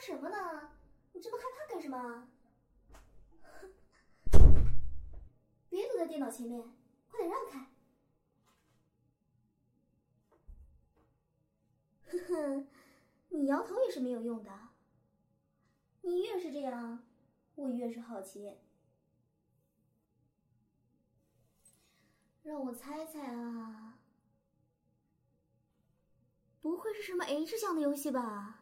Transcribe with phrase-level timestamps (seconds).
[0.00, 0.70] 什么呢？
[1.12, 2.26] 你这么害怕干什么？
[5.68, 6.58] 别躲在电脑前面，
[7.10, 7.70] 快点让开！
[12.06, 12.66] 呵呵，
[13.28, 14.50] 你摇头也是没有用的。
[16.00, 17.04] 你越是这样，
[17.54, 18.56] 我越是好奇。
[22.42, 23.98] 让我猜猜啊，
[26.62, 28.59] 不会是什么 H 项的游戏吧？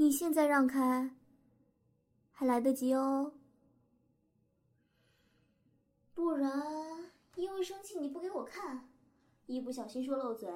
[0.00, 1.14] 你现在让开，
[2.32, 3.34] 还来得及哦。
[6.14, 8.88] 不然，因为生气你不给我看，
[9.44, 10.50] 一不小心说漏嘴，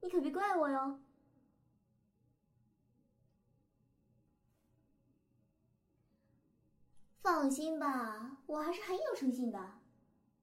[0.00, 1.00] 你可别怪我哟。
[7.22, 9.80] 放心吧，我还是很有诚信的。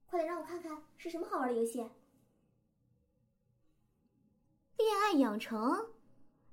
[0.04, 1.78] 快点让我看看是什么好玩的游戏。
[4.76, 5.94] 恋爱养成，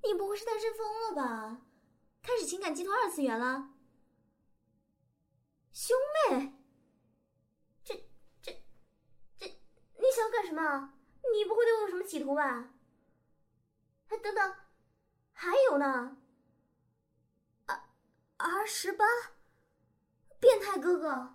[0.05, 1.63] 你不会是单身疯了吧？
[2.45, 3.73] 情感寄托二次元了？
[5.73, 5.97] 兄
[6.29, 6.53] 妹，
[7.83, 7.95] 这
[8.41, 8.63] 这
[9.37, 10.93] 这，你想干什么？
[11.33, 12.71] 你不会对我有什么企图吧？
[14.07, 14.55] 哎，等等，
[15.33, 16.17] 还有呢。
[17.65, 17.81] R
[18.37, 19.05] R 十八。
[20.37, 21.33] 变态哥哥，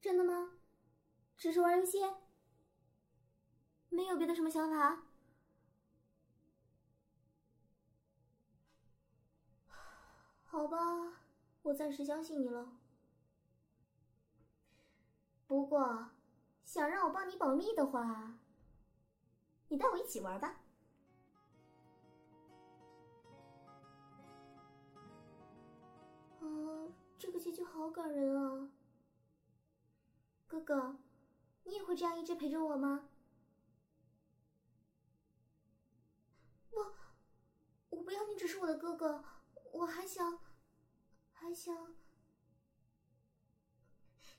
[0.00, 0.52] 真的吗？
[1.36, 1.98] 只是玩游戏，
[3.88, 5.02] 没有别的什么想法？
[10.52, 10.76] 好吧，
[11.62, 12.76] 我暂时相信你了。
[15.46, 16.10] 不过，
[16.62, 18.34] 想让我帮你保密的话，
[19.68, 20.60] 你带我一起玩吧。
[26.40, 26.44] 啊，
[27.18, 28.68] 这个结局好感人啊！
[30.46, 30.98] 哥哥，
[31.64, 33.08] 你也会这样一直陪着我吗？
[36.68, 36.76] 不，
[37.88, 39.24] 我不要你只是我的哥哥，
[39.72, 40.38] 我还想，
[41.54, 41.94] 想，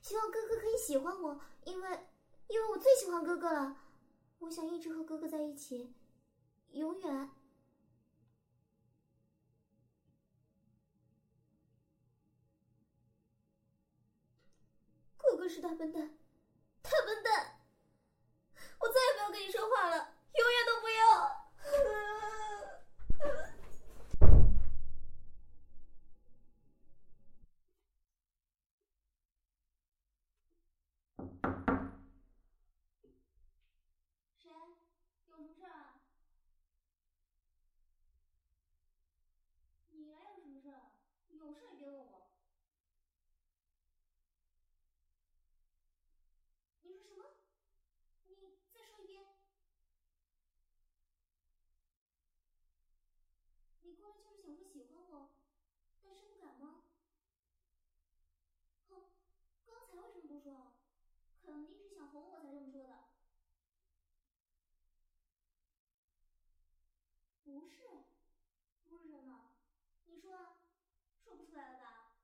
[0.00, 2.06] 希望哥哥可以喜欢我，因为，
[2.48, 3.76] 因为我最喜欢哥哥了。
[4.40, 5.94] 我想一直和哥哥在一起，
[6.72, 7.30] 永远。
[15.16, 16.18] 哥哥是大笨蛋，
[16.82, 17.60] 大笨蛋！
[18.78, 19.96] 我再也不要跟你说话了，
[20.34, 21.42] 永远都不要！
[34.38, 34.50] 谁？
[35.26, 35.98] 有什么事啊？
[40.64, 40.80] 你来
[41.28, 41.60] 有事？
[41.66, 42.22] 也别问我。
[46.82, 47.24] 你说什么？
[48.24, 48.34] 你
[48.72, 49.26] 再说一遍。
[53.82, 55.34] 你过来就是想说喜欢我，
[56.00, 56.84] 但是不敢吗？
[58.88, 59.02] 哼，
[59.66, 60.72] 刚才为什么不说？
[61.42, 63.04] 肯定是想哄我才这么说的。
[67.44, 68.13] 不是，
[70.24, 70.56] 说，
[71.22, 72.16] 说不出来了吧？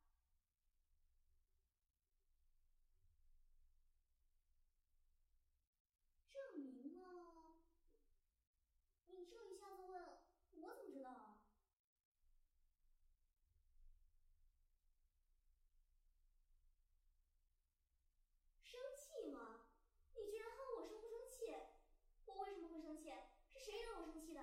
[6.31, 7.57] 证明了？
[9.09, 10.03] 你这一下子问，
[10.63, 11.37] 我怎么知道啊？
[18.63, 19.67] 生气吗？
[20.15, 21.55] 你居然问我生不生气？
[22.25, 23.13] 我为什么会生气？
[23.53, 24.41] 是谁惹我生气的？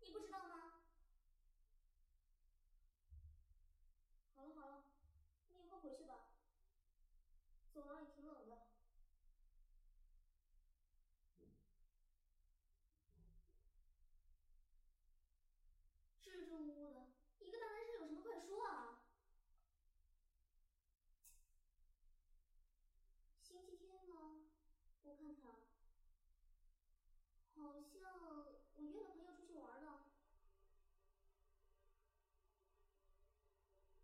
[0.00, 0.72] 你不知道吗？
[4.36, 4.84] 好了好了，
[5.48, 6.28] 你以后回去吧。
[7.76, 8.56] 走廊也挺冷的。
[16.22, 19.02] 支支吾吾的，一个大男生有什么快说啊？
[23.42, 24.46] 星期天吗？
[25.02, 25.60] 我看看啊，
[27.56, 28.02] 好像
[28.76, 30.06] 我约了朋友出去玩了。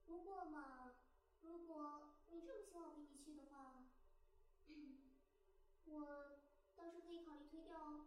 [0.04, 0.92] 不过嘛，
[1.40, 3.21] 如果你这么希望我陪你去，
[5.94, 6.40] 我
[6.74, 8.06] 倒是可以考虑推掉哦。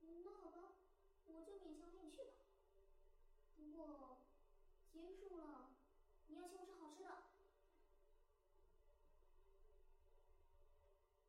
[0.00, 0.72] 那好吧，
[1.26, 2.32] 我就勉强陪你去吧。
[3.56, 4.18] 不过
[4.92, 5.76] 结束了，
[6.28, 7.10] 你要请我吃好吃的。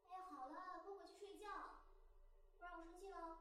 [0.08, 1.50] 哎呀，好了，快回去睡觉，
[2.58, 3.40] 不然我生气了。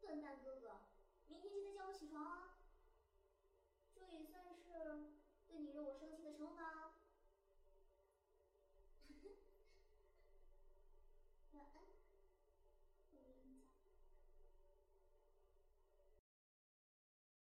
[0.00, 0.80] 笨蛋哥哥，
[1.28, 2.51] 明天记得叫我起床啊！
[5.72, 6.81] 这也算是对你惹我生气的惩罚。